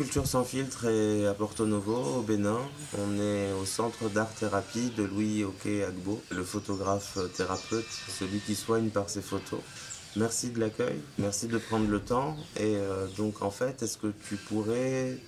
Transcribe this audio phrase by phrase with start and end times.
[0.00, 2.58] Culture sans filtre est à Porto Novo, au Bénin.
[2.96, 8.88] On est au centre d'art-thérapie de Louis Oke Agbo, le photographe thérapeute, celui qui soigne
[8.88, 9.60] par ses photos.
[10.16, 12.34] Merci de l'accueil, merci de prendre le temps.
[12.56, 15.18] Et euh, donc, en fait, est-ce que tu pourrais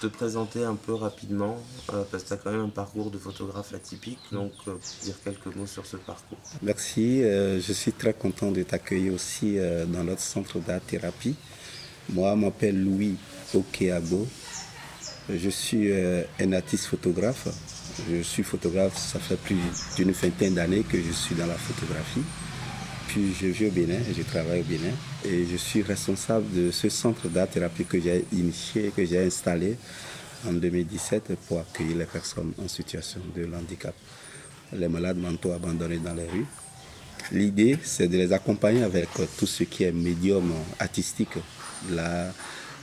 [0.00, 1.56] te présenter un peu rapidement
[1.92, 5.16] euh, Parce que tu as quand même un parcours de photographe atypique, donc euh, dire
[5.24, 6.38] quelques mots sur ce parcours.
[6.62, 11.34] Merci, euh, je suis très content de t'accueillir aussi euh, dans notre centre d'art-thérapie.
[12.08, 13.16] Moi, je m'appelle Louis
[13.54, 14.26] Okeabo.
[15.28, 17.48] Je suis euh, un artiste photographe.
[18.10, 19.56] Je suis photographe, ça fait plus
[19.96, 22.22] d'une vingtaine d'années que je suis dans la photographie.
[23.08, 24.92] Puis je vis au Bénin, je travaille au Bénin.
[25.24, 29.76] Et je suis responsable de ce centre d'art-thérapie que j'ai initié, que j'ai installé
[30.48, 33.94] en 2017 pour accueillir les personnes en situation de handicap,
[34.72, 36.46] les malades mentaux abandonnés dans les rues.
[37.30, 41.38] L'idée, c'est de les accompagner avec tout ce qui est médium artistique,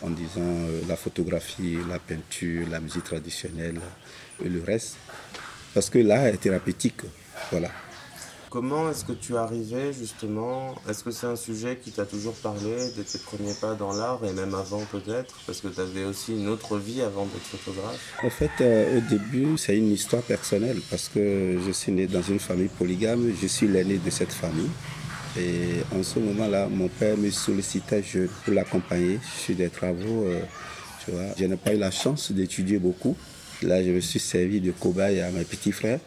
[0.01, 3.79] en disant euh, la photographie, la peinture, la musique traditionnelle
[4.43, 4.97] et le reste.
[5.73, 7.01] Parce que l'art est thérapeutique.
[7.51, 7.69] Voilà.
[8.49, 10.73] Comment est-ce que tu es arrivé justement?
[10.89, 14.21] Est-ce que c'est un sujet qui t'a toujours parlé de tes premiers pas dans l'art
[14.25, 15.35] et même avant peut-être?
[15.45, 17.99] Parce que tu avais aussi une autre vie avant d'être photographe.
[18.23, 22.23] En fait, euh, au début, c'est une histoire personnelle parce que je suis né dans
[22.23, 23.31] une famille polygame.
[23.39, 24.71] Je suis l'aîné de cette famille.
[25.39, 28.03] Et en ce moment-là, mon père me sollicitait
[28.43, 30.25] pour l'accompagner sur des travaux.
[30.25, 30.41] euh,
[31.05, 31.23] tu vois.
[31.37, 33.15] Je n'ai pas eu la chance d'étudier beaucoup.
[33.61, 35.99] Là, je me suis servi de cobaye à mes petits frères.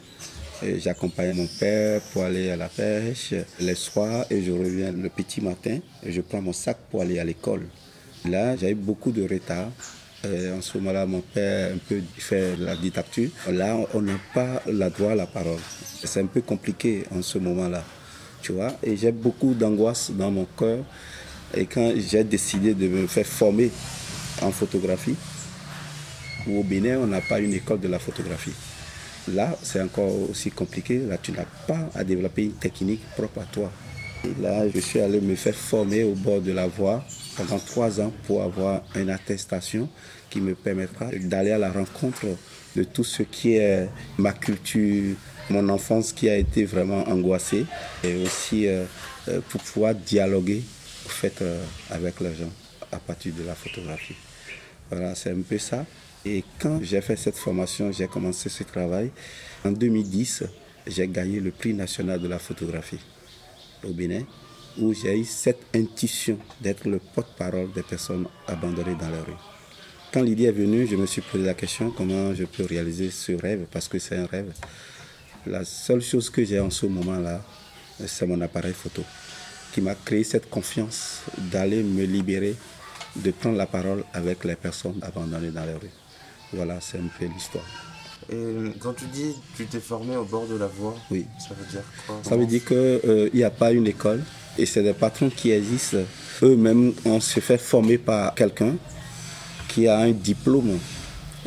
[0.78, 5.40] J'accompagnais mon père pour aller à la pêche les soirs et je reviens le petit
[5.40, 7.66] matin et je prends mon sac pour aller à l'école.
[8.24, 9.70] Là, j'avais beaucoup de retard.
[10.24, 13.30] En ce moment-là, mon père un peu fait la dictature.
[13.50, 15.58] Là, on n'a pas la droit à la parole.
[16.04, 17.82] C'est un peu compliqué en ce moment-là,
[18.42, 18.72] tu vois.
[18.82, 20.78] Et j'ai beaucoup d'angoisse dans mon cœur.
[21.54, 23.70] Et quand j'ai décidé de me faire former
[24.40, 25.14] en photographie,
[26.48, 28.52] au Bénin, on n'a pas une école de la photographie.
[29.28, 30.98] Là, c'est encore aussi compliqué.
[30.98, 33.70] Là, tu n'as pas à développer une technique propre à toi.
[34.40, 37.04] Là, je suis allé me faire former au bord de la voie
[37.36, 39.88] pendant trois ans pour avoir une attestation
[40.30, 42.26] qui me permettra d'aller à la rencontre
[42.74, 43.88] de tout ce qui est
[44.18, 45.14] ma culture,
[45.50, 47.66] mon enfance qui a été vraiment angoissée
[48.04, 48.84] et aussi euh,
[49.28, 50.62] euh, pour pouvoir dialoguer
[51.06, 52.50] au fait, euh, avec les gens
[52.90, 54.16] à partir de la photographie.
[54.90, 55.84] Voilà, c'est un peu ça.
[56.24, 59.10] Et quand j'ai fait cette formation, j'ai commencé ce travail.
[59.64, 60.44] En 2010,
[60.86, 63.00] j'ai gagné le prix national de la photographie
[63.84, 64.22] au Bénin,
[64.78, 69.36] où j'ai eu cette intuition d'être le porte-parole des personnes abandonnées dans la rue.
[70.12, 73.32] Quand l'idée est venue, je me suis posé la question comment je peux réaliser ce
[73.32, 74.52] rêve, parce que c'est un rêve.
[75.46, 77.40] La seule chose que j'ai en ce moment-là,
[78.06, 79.02] c'est mon appareil photo,
[79.72, 81.20] qui m'a créé cette confiance
[81.50, 82.54] d'aller me libérer,
[83.16, 85.90] de prendre la parole avec les personnes abandonnées dans la rue.
[86.52, 87.64] Voilà, c'est un peu l'histoire.
[88.30, 88.36] Et
[88.78, 91.26] quand tu dis tu t'es formé au bord de la voie, Oui.
[91.40, 94.22] ça veut dire quoi Ça veut dire qu'il n'y a pas une école
[94.56, 95.98] et c'est des patrons qui existent.
[96.42, 98.76] Eux-mêmes, on se fait former par quelqu'un
[99.68, 100.78] qui a un diplôme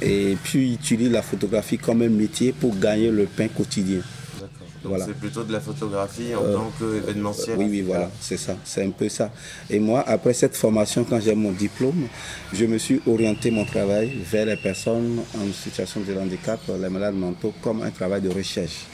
[0.01, 4.00] et puis utilise la photographie comme un métier pour gagner le pain quotidien.
[4.33, 4.50] D'accord.
[4.83, 5.06] Donc Voilà.
[5.06, 7.57] c'est plutôt de la photographie en Euh, tant qu'événementiel.
[7.57, 9.31] Oui, oui, voilà, c'est ça, c'est un peu ça.
[9.69, 12.07] Et moi, après cette formation, quand j'ai mon diplôme,
[12.53, 17.16] je me suis orienté mon travail vers les personnes en situation de handicap, les malades
[17.16, 18.85] mentaux, comme un travail de recherche.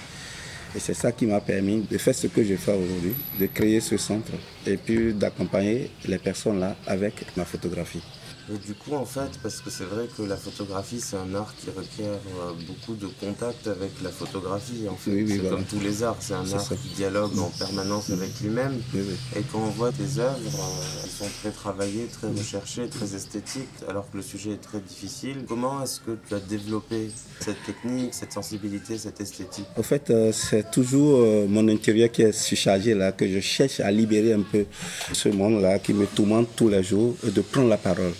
[0.73, 3.81] Et c'est ça qui m'a permis de faire ce que je fais aujourd'hui, de créer
[3.81, 4.31] ce centre
[4.65, 8.01] et puis d'accompagner les personnes là avec ma photographie.
[8.49, 11.53] Et du coup, en fait, parce que c'est vrai que la photographie, c'est un art
[11.59, 14.87] qui requiert euh, beaucoup de contact avec la photographie.
[14.89, 15.49] En fait, Oui, oui, c'est voilà.
[15.57, 16.75] comme tous les arts, c'est un art ça.
[16.75, 18.81] qui dialogue en permanence avec lui-même.
[18.93, 19.01] Oui.
[19.37, 23.69] Et quand on voit tes œuvres, euh, elles sont très travaillées, très recherchées, très esthétiques,
[23.87, 25.45] alors que le sujet est très difficile.
[25.47, 29.65] Comment est-ce que tu as développé cette technique, cette sensibilité, cette esthétique?
[29.77, 33.91] En fait, euh, c'est toujours mon intérieur qui est surchargé là, que je cherche à
[33.91, 34.65] libérer un peu
[35.13, 38.13] ce monde-là qui me tourmente tous les jours et de prendre la parole.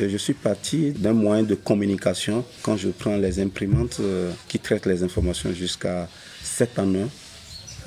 [0.00, 4.58] Et je suis parti d'un moyen de communication quand je prends les imprimantes euh, qui
[4.58, 6.08] traitent les informations jusqu'à
[6.42, 7.08] 7 en 1,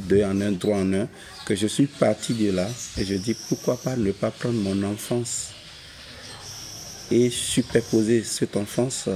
[0.02, 1.08] 2 en 1, 3 en 1,
[1.46, 2.66] que je suis parti de là
[2.98, 5.50] et je dis pourquoi pas ne pas prendre mon enfance
[7.12, 9.10] et superposer cette enfance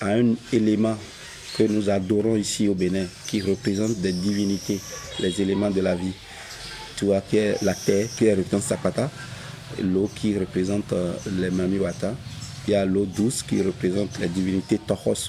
[0.00, 0.96] à un élément
[1.58, 4.80] que nous adorons ici au Bénin, qui représente des divinités,
[5.20, 6.12] les éléments de la vie.
[6.96, 7.22] Tu vois,
[7.62, 9.10] la terre, qui représente Sapata,
[9.82, 12.14] l'eau qui représente euh, les Mamiwata,
[12.68, 14.78] Il y a l'eau douce qui représente les divinités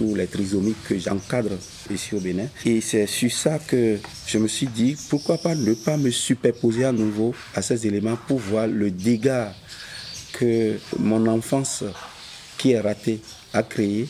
[0.01, 1.51] ou les trisomiques que j'encadre
[1.89, 2.47] ici au Bénin.
[2.65, 3.97] Et c'est sur ça que
[4.27, 8.17] je me suis dit, pourquoi pas ne pas me superposer à nouveau à ces éléments
[8.27, 9.53] pour voir le dégât
[10.33, 11.85] que mon enfance
[12.57, 13.21] qui est ratée
[13.53, 14.09] a créé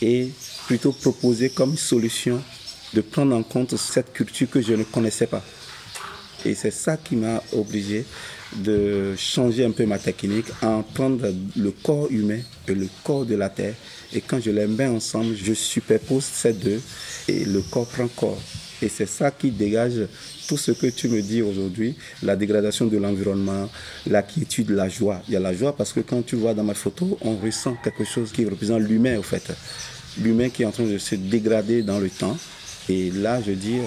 [0.00, 0.28] et
[0.68, 2.40] plutôt proposer comme solution
[2.94, 5.42] de prendre en compte cette culture que je ne connaissais pas.
[6.44, 8.04] Et c'est ça qui m'a obligé
[8.56, 13.34] de changer un peu ma technique, en prendre le corps humain et le corps de
[13.34, 13.74] la terre.
[14.12, 16.80] Et quand je les mets ensemble, je superpose ces deux
[17.28, 18.40] et le corps prend corps.
[18.80, 20.06] Et c'est ça qui dégage
[20.46, 23.68] tout ce que tu me dis aujourd'hui, la dégradation de l'environnement,
[24.06, 25.20] la quiétude, la joie.
[25.28, 27.76] Il y a la joie parce que quand tu vois dans ma photo, on ressent
[27.82, 29.52] quelque chose qui représente l'humain, au fait.
[30.22, 32.36] L'humain qui est en train de se dégrader dans le temps.
[32.88, 33.78] Et là, je dis,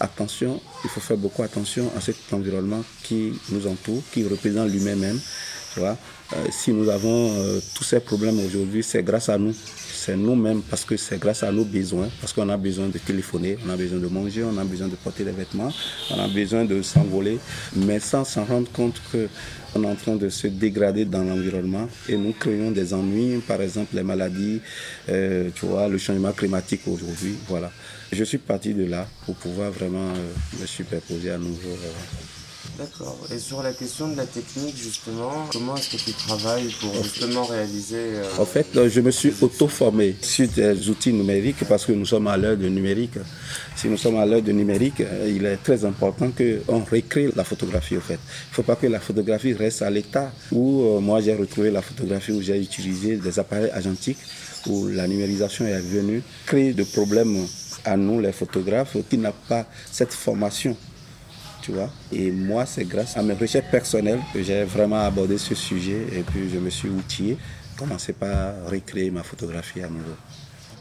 [0.00, 4.96] attention, il faut faire beaucoup attention à cet environnement qui nous entoure, qui représente l'humain
[4.96, 5.20] même.
[5.78, 9.54] Euh, si nous avons euh, tous ces problèmes aujourd'hui, c'est grâce à nous.
[9.54, 13.58] C'est nous-mêmes parce que c'est grâce à nos besoins, parce qu'on a besoin de téléphoner,
[13.66, 15.72] on a besoin de manger, on a besoin de porter des vêtements,
[16.10, 17.38] on a besoin de s'envoler,
[17.74, 19.28] mais sans s'en rendre compte que
[19.74, 23.60] on est en train de se dégrader dans l'environnement et nous créons des ennuis, par
[23.60, 24.60] exemple les maladies,
[25.08, 27.70] euh, tu vois, le changement climatique aujourd'hui, voilà.
[28.12, 30.12] Je suis parti de là pour pouvoir vraiment
[30.60, 31.70] me superposer à nouveau.
[31.70, 32.35] Euh.
[32.78, 33.16] D'accord.
[33.32, 37.44] Et sur la question de la technique, justement, comment est-ce que tu travailles pour justement
[37.44, 42.06] réaliser euh, En fait, je me suis auto-formé sur des outils numériques parce que nous
[42.06, 43.18] sommes à l'heure de numérique.
[43.76, 47.96] Si nous sommes à l'heure de numérique, il est très important qu'on recrée la photographie,
[47.96, 48.14] en fait.
[48.14, 51.82] Il ne faut pas que la photographie reste à l'état où moi j'ai retrouvé la
[51.82, 54.18] photographie où j'ai utilisé des appareils agentiques
[54.68, 57.46] où la numérisation est venue créer des problèmes
[57.84, 60.76] à nous, les photographes, qui n'ont pas cette formation.
[62.12, 66.22] Et moi, c'est grâce à mes recherches personnelles que j'ai vraiment abordé ce sujet et
[66.22, 67.38] puis je me suis outillé,
[67.76, 70.16] commencé par recréer ma photographie à nouveau.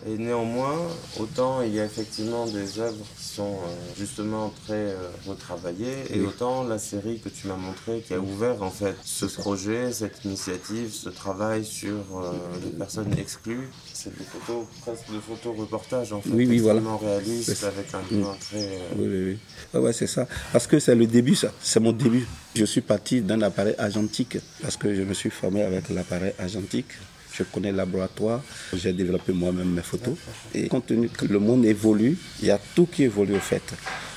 [0.08, 0.78] Et néanmoins,
[1.20, 6.22] autant il y a effectivement des œuvres qui sont euh, justement très euh, retravaillées, et
[6.22, 10.24] autant la série que tu m'as montrée qui a ouvert en fait ce projet, cette
[10.24, 16.14] initiative, ce travail sur euh, les personnes exclues, c'est des photos, presque des photos reportages
[16.14, 18.80] en fait, oui, oui, extrêmement réalistes avec un bilan très.
[18.98, 19.38] Oui, oui,
[19.74, 19.80] oui.
[19.82, 20.28] Ouais, c'est ça.
[20.52, 21.52] Parce que c'est le début, ça.
[21.62, 22.28] C'est mon début.
[22.54, 26.92] Je suis parti d'un appareil agentique parce que je me suis formé avec l'appareil agentique
[27.38, 28.42] je connais le laboratoire,
[28.74, 30.16] j'ai développé moi-même mes photos.
[30.54, 33.74] Et compte tenu que le monde évolue, il y a tout qui évolue au fait.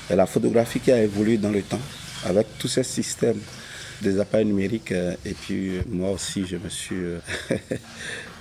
[0.09, 1.81] Et la photographie qui a évolué dans le temps,
[2.25, 3.39] avec tous ces systèmes
[4.01, 4.91] des appareils numériques.
[4.91, 6.95] Euh, et puis euh, moi aussi, je me suis...
[6.95, 7.19] Euh,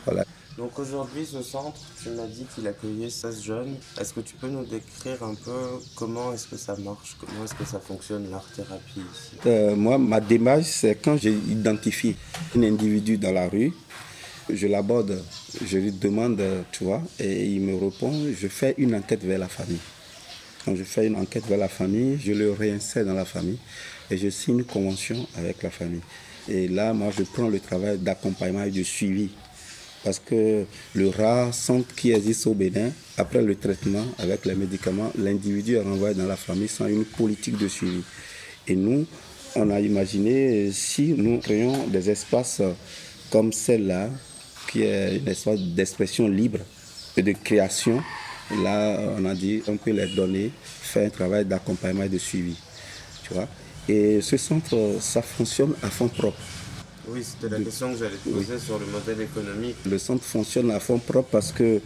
[0.04, 0.24] voilà.
[0.56, 3.76] Donc aujourd'hui, ce centre, tu m'as dit qu'il accueillait 16 jeunes.
[4.00, 5.52] Est-ce que tu peux nous décrire un peu
[5.94, 9.76] comment est-ce que ça marche, comment est-ce que ça fonctionne l'art-thérapie ici?
[9.76, 12.16] Moi, ma démarche, c'est quand j'ai identifié
[12.56, 13.72] un individu dans la rue,
[14.52, 15.22] je l'aborde,
[15.64, 16.42] je lui demande,
[16.72, 19.80] tu vois, et il me répond, je fais une enquête vers la famille.
[20.64, 23.58] Quand je fais une enquête vers la famille, je le réinsère dans la famille
[24.10, 26.02] et je signe une convention avec la famille.
[26.48, 29.30] Et là, moi, je prends le travail d'accompagnement et de suivi.
[30.04, 35.12] Parce que le rare centre qui existe au Bénin, après le traitement avec les médicaments,
[35.18, 38.02] l'individu est renvoyé dans la famille sans une politique de suivi.
[38.66, 39.06] Et nous,
[39.56, 42.62] on a imaginé si nous créons des espaces
[43.30, 44.08] comme celle-là,
[44.70, 46.60] qui est une espèce d'expression libre
[47.16, 48.02] et de création.
[48.62, 52.56] Là, on a dit, on peut les donner, faire un travail d'accompagnement et de suivi.
[53.24, 53.48] Tu vois
[53.88, 56.38] et ce centre, ça fonctionne à fond propre.
[57.08, 59.76] Oui, c'était la question que j'allais te poser sur le modèle économique.
[59.86, 61.80] Le centre fonctionne à fond propre parce que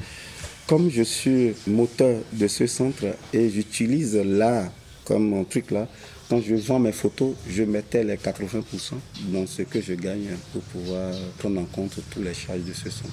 [0.66, 4.64] comme je suis moteur de ce centre et j'utilise là
[5.04, 5.86] comme mon truc là,
[6.32, 8.62] quand je vends mes photos, je mettais les 80%
[9.34, 12.88] dans ce que je gagne pour pouvoir prendre en compte tous les charges de ce
[12.88, 13.12] centre.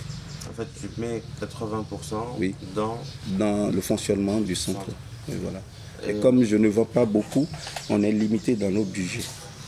[0.50, 2.98] En fait, tu mets 80% dans...
[3.38, 4.86] dans le fonctionnement du centre.
[5.28, 5.62] Et voilà.
[6.08, 7.46] Et, comme je ne vends pas beaucoup,
[7.90, 9.26] on est limité dans nos budgets.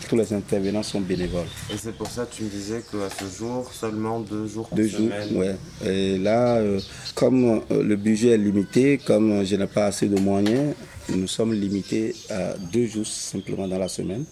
[0.08, 1.48] Tous les intervenants sont bénévoles.
[1.74, 4.77] Et c'est pour ça que tu me disais qu'à ce jour, seulement deux jours par
[4.77, 5.29] deux semaine.
[5.29, 5.55] jours, ouais.
[5.86, 6.79] Et là, euh,
[7.15, 10.74] comme euh, le budget est limité, comme je n'ai pas assez de moyens,
[11.15, 14.25] nous sommes limités à deux jours simplement dans la semaine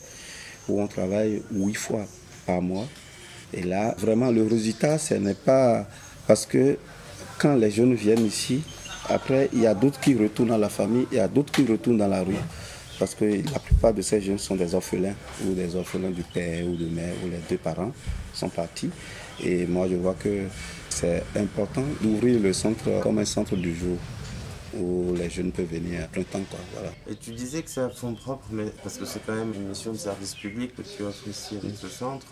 [0.67, 2.05] où on travaille huit fois
[2.45, 2.87] par mois.
[3.53, 5.87] Et là, vraiment, le résultat, ce n'est pas
[6.27, 6.77] parce que
[7.39, 8.61] quand les jeunes viennent ici,
[9.09, 11.65] après, il y a d'autres qui retournent à la famille, il y a d'autres qui
[11.65, 12.35] retournent dans la rue.
[12.99, 15.15] Parce que la plupart de ces jeunes sont des orphelins,
[15.47, 17.91] ou des orphelins du père ou de mère, où les deux parents
[18.33, 18.89] sont partis.
[19.43, 20.43] Et moi, je vois que
[20.89, 23.97] c'est important d'ouvrir le centre comme un centre du jour
[24.77, 26.43] où les jeunes peuvent venir à plein temps.
[26.49, 26.91] Quoi, voilà.
[27.09, 29.69] Et tu disais que c'est à fond propre, mais parce que c'est quand même une
[29.69, 32.27] mission de service public que tu offres ici avec ce centre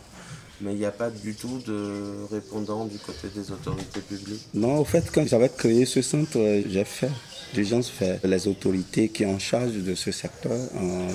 [0.62, 4.48] mais il n'y a pas du tout de répondant du côté des autorités publiques?
[4.54, 7.12] Non, au fait, quand j'avais créé ce centre, j'ai fait
[7.56, 10.58] gens fait les autorités qui sont en charge de ce secteur,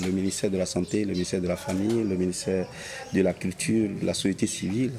[0.05, 2.67] le ministère de la Santé, le ministère de la Famille, le ministère
[3.13, 4.93] de la Culture, la société civile.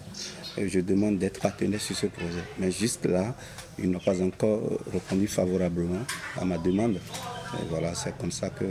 [0.57, 2.43] Je demande d'être partenaire sur ce projet.
[2.59, 3.35] Mais juste là,
[3.79, 6.03] ils n'ont pas encore répondu favorablement
[6.39, 6.95] à ma demande.
[6.95, 8.65] Et voilà, c'est comme ça que...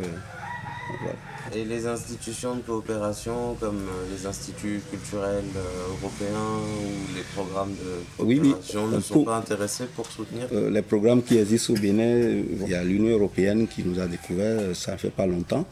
[0.89, 1.15] Voilà.
[1.55, 7.73] Et les institutions de coopération comme euh, les instituts culturels euh, européens ou les programmes
[7.73, 10.47] de coopération ne sont pas intéressés pour soutenir?
[10.53, 14.07] Euh, Les programmes qui existent au Bénin, il y a l'Union européenne qui nous a
[14.07, 15.67] découvert, ça ne fait pas longtemps.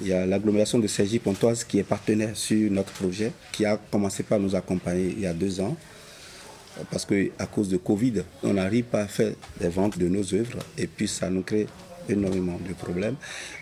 [0.00, 3.76] Il y a l'agglomération de Sergi Pontoise qui est partenaire sur notre projet, qui a
[3.76, 5.76] commencé par nous accompagner il y a deux ans
[6.90, 10.58] parce qu'à cause de Covid, on n'arrive pas à faire des ventes de nos œuvres
[10.76, 11.66] et puis ça nous crée
[12.08, 13.16] énormément de problèmes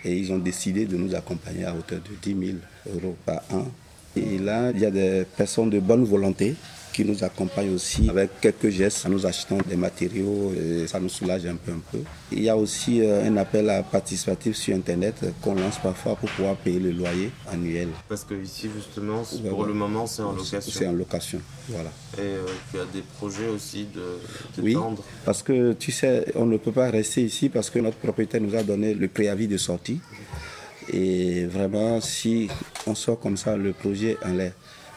[0.05, 2.59] et ils ont décidé de nous accompagner à hauteur de 10 000
[2.95, 3.67] euros par an.
[4.17, 6.55] Et là, il y a des personnes de bonne volonté
[6.93, 11.47] qui nous accompagnent aussi avec quelques gestes nous achetant des matériaux et ça nous soulage
[11.47, 11.99] un peu un peu.
[12.31, 16.31] Il y a aussi euh, un appel à participatif sur internet qu'on lance parfois pour
[16.31, 17.89] pouvoir payer le loyer annuel.
[18.09, 20.73] Parce que ici justement pour le moment c'est en location.
[20.73, 21.91] C'est en location, voilà.
[22.19, 24.19] Et euh, tu as des projets aussi de,
[24.57, 24.77] de oui,
[25.25, 28.55] parce que tu sais, on ne peut pas rester ici parce que notre propriétaire nous
[28.55, 30.01] a donné le préavis de sortie.
[30.93, 32.49] Et vraiment, si
[32.87, 34.53] on sort comme ça, le projet en l'air,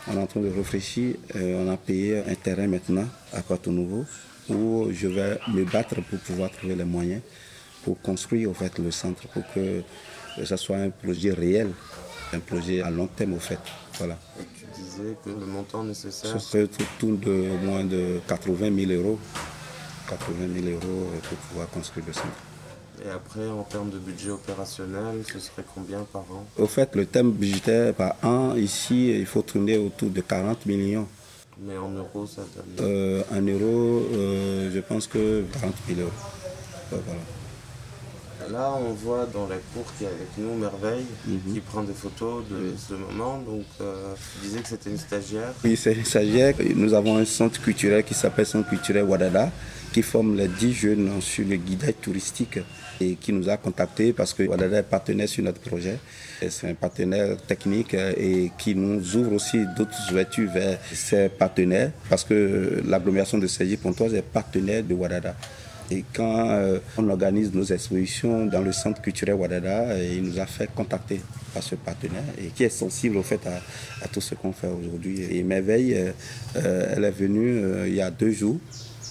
[0.08, 1.16] on est en train de réfléchir.
[1.36, 4.06] Euh, on a payé un terrain maintenant à Porto Nouveau
[4.50, 7.22] où je vais me battre pour pouvoir trouver les moyens
[7.84, 9.84] pour construire au fait, le centre, pour que
[10.44, 11.70] ce soit un projet réel,
[12.34, 13.60] un projet à long terme au fait.
[14.00, 14.18] Voilà.
[14.58, 16.68] Tu disais que le montant nécessaire Ce serait
[17.00, 19.20] tout de moins de 80 000 euros.
[20.10, 22.28] 80 000 euros pour pouvoir construire le centre.
[23.04, 26.46] Et après, en termes de budget opérationnel, ce serait combien par an?
[26.58, 31.08] Au fait, le thème budgétaire par an, ici, il faut tourner autour de 40 millions.
[31.60, 36.12] Mais en euros, ça donne euh, En euros, euh, je pense que 40 000 euros.
[36.90, 37.22] voilà.
[38.52, 41.54] Là, on voit dans la cour qui est avec nous Merveille, mhm.
[41.54, 43.40] qui prend des photos de ce moment.
[43.40, 46.54] Donc, euh, tu disais que c'était une stagiaire Oui, c'est une stagiaire.
[46.75, 49.50] Nous avons un centre culturel qui s'appelle Centre culturel Wadada,
[49.96, 52.60] qui forme les 10 jeunes sur le guidage touristique
[53.00, 56.00] et qui nous a contactés parce que Wadada est partenaire sur notre projet.
[56.50, 62.25] C'est un partenaire technique et qui nous ouvre aussi d'autres ouvertures vers ses partenaires parce
[62.25, 65.34] que l'agglomération de Sergi Pontoise est partenaire de Wadada.
[65.90, 70.46] Et quand euh, on organise nos expositions dans le centre culturel Wadada, il nous a
[70.46, 71.22] fait contacter
[71.54, 75.22] par ce partenaire et qui est sensible au fait à, tout ce qu'on fait aujourd'hui.
[75.32, 76.12] Et Merveille, euh,
[76.58, 78.60] euh, elle est venue il y a deux jours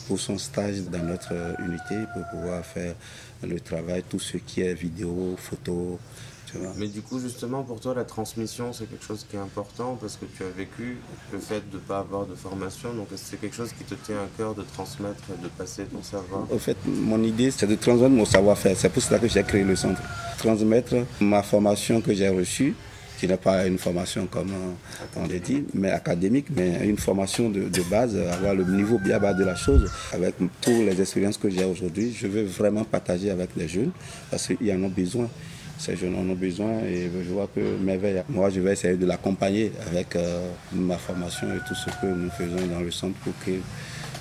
[0.06, 2.94] pour son stage dans notre unité pour pouvoir faire
[3.42, 5.98] le travail, tout ce qui est vidéo, photo,
[6.76, 10.16] mais du coup, justement, pour toi, la transmission, c'est quelque chose qui est important parce
[10.16, 10.98] que tu as vécu
[11.32, 12.94] le fait de ne pas avoir de formation.
[12.94, 16.02] Donc, c'est quelque chose qui te tient à cœur de transmettre et de passer ton
[16.02, 16.42] savoir?
[16.52, 18.76] En fait, mon idée, c'est de transmettre mon savoir-faire.
[18.76, 20.00] C'est pour cela que j'ai créé le centre.
[20.38, 22.74] Transmettre ma formation que j'ai reçue
[23.18, 24.52] qui n'est pas une formation comme
[25.16, 29.18] on l'a dit, mais académique, mais une formation de, de, base, avoir le niveau bien
[29.18, 32.14] bas de la chose, avec toutes les expériences que j'ai aujourd'hui.
[32.16, 33.92] Je veux vraiment partager avec les jeunes
[34.30, 35.28] parce qu'ils en ont besoin
[35.78, 38.22] ces jeunes en ont besoin et je vois que merveille.
[38.28, 42.30] Moi, je vais essayer de l'accompagner avec euh, ma formation et tout ce que nous
[42.30, 43.60] faisons dans le centre pour qu'il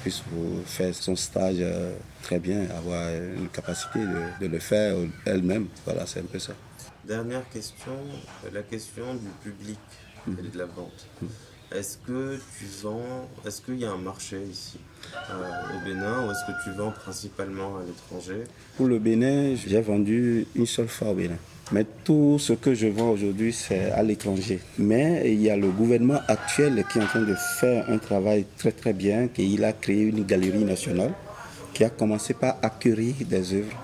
[0.01, 0.23] puisse
[0.65, 3.99] faire son stage euh, très bien, avoir une capacité
[4.41, 4.95] de, le faire
[5.25, 5.67] elle-même.
[5.85, 6.53] Voilà, c'est un peu ça.
[7.07, 7.91] Dernière question,
[8.53, 9.79] la question du public
[10.25, 11.05] et de la vente.
[11.75, 14.77] Est-ce que tu vends, est-ce qu'il y a un marché ici
[15.29, 15.33] euh,
[15.75, 18.45] au Bénin ou est-ce que tu vends principalement à l'étranger?
[18.77, 21.35] Pour le Bénin, j'ai vendu une seule fois au Bénin.
[21.73, 24.61] Mais tout ce que je vends aujourd'hui, c'est à l'étranger.
[24.77, 28.45] Mais il y a le gouvernement actuel qui est en train de faire un travail
[28.57, 31.13] très très bien, qu'il a créé une galerie nationale
[31.73, 33.75] qui a commencé par accueillir des œuvres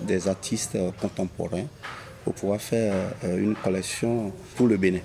[0.00, 1.66] des artistes contemporains
[2.24, 5.00] pour pouvoir faire euh, une collection pour le Bénin.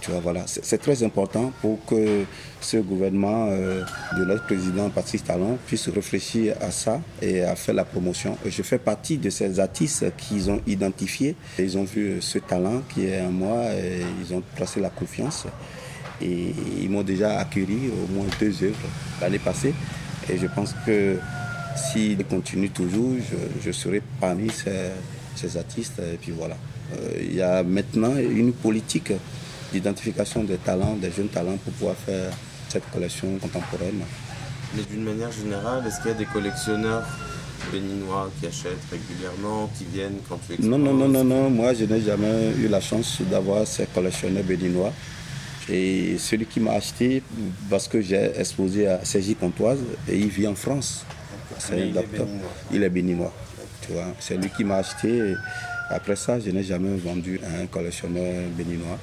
[0.00, 2.24] Tu vois, voilà, c'est très important pour que
[2.62, 3.84] ce gouvernement euh,
[4.16, 8.38] de notre président Patrice Talon puisse réfléchir à ça et à faire la promotion.
[8.46, 11.36] je fais partie de ces artistes qu'ils ont identifiés.
[11.58, 15.46] Ils ont vu ce talent qui est en moi et ils ont placé la confiance.
[16.22, 18.88] Et ils m'ont déjà accueilli au moins deux œuvres
[19.20, 19.74] l'année passée.
[20.30, 21.18] Et je pense que
[21.76, 23.16] s'ils continuent toujours,
[23.62, 24.92] je, serai parmi ces,
[25.56, 26.00] artistes.
[26.00, 26.56] Et puis voilà.
[26.94, 29.12] Euh, il y a maintenant une politique
[29.72, 32.30] d'identification des talents, des jeunes talents pour pouvoir faire
[32.68, 34.02] cette collection contemporaine.
[34.74, 37.04] Mais d'une manière générale, est-ce qu'il y a des collectionneurs
[37.72, 41.50] béninois qui achètent régulièrement, qui viennent quand tu exposes Non, non, non, non, non.
[41.50, 44.92] Moi, je n'ai jamais eu la chance d'avoir ces collectionneurs béninois.
[45.68, 47.22] Et celui qui m'a acheté,
[47.68, 49.78] parce que j'ai exposé à Sergi Pontoise,
[50.08, 51.04] et il vit en France.
[51.58, 51.92] C'est.
[52.72, 53.32] Il est béninois.
[53.90, 55.34] Tu vois, c'est lui qui m'a acheté.
[55.90, 58.98] Après ça, je n'ai jamais vendu à un collectionneur béninois.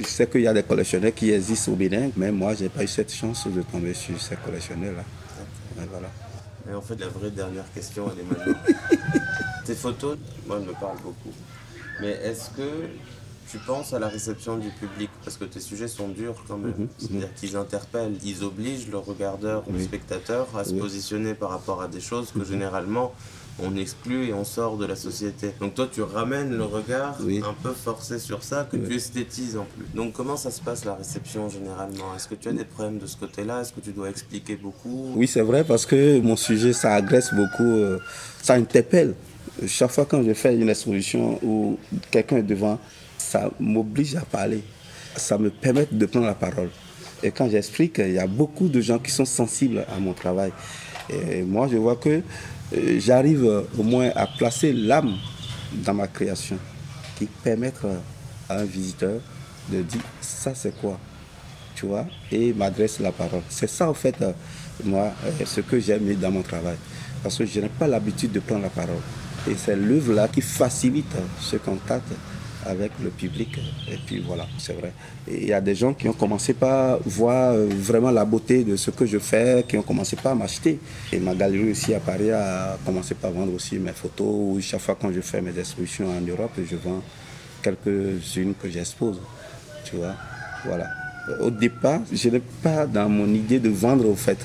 [0.00, 2.68] Je sais qu'il y a des collectionneurs qui existent au Bénin, mais moi, je n'ai
[2.70, 5.04] pas eu cette chance de tomber sur ces collectionneurs-là.
[5.90, 6.08] Voilà.
[6.66, 8.58] Mais en fait, la vraie dernière question, elle est maintenant.
[9.66, 11.34] Tes photos, moi, elles me parlent beaucoup.
[12.00, 12.86] Mais est-ce que
[13.50, 15.10] tu penses à la réception du public?
[15.24, 16.72] Parce que tes sujets sont durs quand même.
[16.78, 21.50] Mhm, C'est-à-dire qu'ils interpellent, ils obligent le regardeur ou le spectateur à se positionner par
[21.50, 22.42] rapport à des choses Mhm.
[22.42, 23.12] que généralement
[23.62, 25.52] on exclut et on sort de la société.
[25.60, 27.40] Donc toi, tu ramènes le regard Oui.
[27.44, 29.86] un peu forcé sur ça, que tu esthétises en plus.
[29.94, 32.14] Donc comment ça se passe la réception généralement?
[32.14, 33.62] Est-ce que tu as des problèmes de ce côté-là?
[33.62, 35.12] Est-ce que tu dois expliquer beaucoup?
[35.14, 37.98] Oui, c'est vrai, parce que mon sujet, ça agresse beaucoup, euh,
[38.42, 39.14] ça interpelle.
[39.66, 41.78] Chaque fois quand je fais une exposition où
[42.10, 42.78] quelqu'un est devant,
[43.16, 44.62] ça m'oblige à parler.
[45.16, 46.68] Ça me permet de prendre la parole.
[47.22, 50.52] Et quand j'explique, il y a beaucoup de gens qui sont sensibles à mon travail.
[51.08, 52.20] Et moi, je vois que
[52.98, 55.14] j'arrive euh, au moins à placer l'âme
[55.72, 56.58] dans ma création,
[57.16, 57.98] qui permettre euh,
[58.48, 59.20] à un visiteur
[59.70, 60.98] de dire ça c'est quoi?
[61.74, 63.42] Tu vois, et m'adresse la parole.
[63.50, 64.32] C'est ça, en fait, euh,
[64.82, 66.76] moi, euh, ce que j'aime dans mon travail.
[67.22, 69.02] Parce que je n'ai pas l'habitude de prendre la parole.
[69.46, 72.08] Et c'est l'œuvre-là qui facilite euh, ce contact
[72.66, 73.58] avec le public.
[73.90, 74.92] Et puis voilà, c'est vrai.
[75.28, 78.76] Il y a des gens qui ont commencé par voir euh, vraiment la beauté de
[78.76, 80.78] ce que je fais, qui ont commencé par m'acheter.
[81.12, 84.26] Et ma galerie aussi à Paris a commencé par vendre aussi mes photos.
[84.28, 87.02] Où chaque fois quand je fais mes expositions en Europe, je vends
[87.62, 89.20] quelques-unes que j'expose.
[89.84, 90.14] Tu vois,
[90.64, 90.86] voilà.
[91.40, 94.38] Au départ, je n'ai pas dans mon idée de vendre au fait.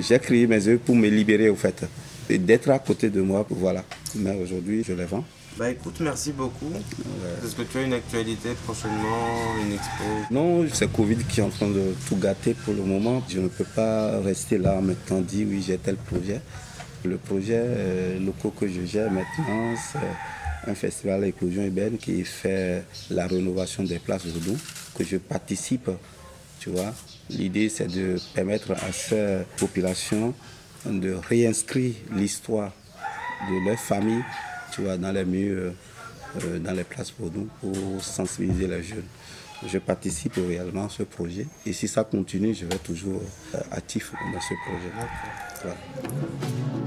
[0.00, 1.84] J'ai créé mes œuvres pour me libérer au fait.
[2.30, 3.84] Et d'être à côté de moi, voilà.
[4.16, 5.24] Mais aujourd'hui, je les vends.
[5.56, 6.72] Bah écoute, merci beaucoup.
[7.44, 10.04] Est-ce que tu as une actualité prochainement, une expo?
[10.32, 13.22] Non, c'est Covid qui est en train de tout gâter pour le moment.
[13.28, 16.40] Je ne peux pas rester là en m'étant dit oui, j'ai tel projet.
[17.04, 22.82] Le projet euh, local que je gère maintenant, c'est un festival Éclosion urbaine qui fait
[23.10, 24.58] la rénovation des places Vaudou,
[24.98, 25.88] que je participe.
[26.58, 26.92] Tu vois,
[27.30, 30.34] l'idée c'est de permettre à ces populations
[30.84, 32.72] de réinscrire l'histoire
[33.48, 34.22] de leur famille,
[34.82, 35.72] dans les milieux,
[36.42, 39.04] euh, dans les places pour nous, pour sensibiliser les jeunes.
[39.66, 43.22] Je participe réellement à ce projet et si ça continue, je vais toujours
[43.54, 44.90] euh, actif dans ce projet.
[45.62, 46.83] Voilà.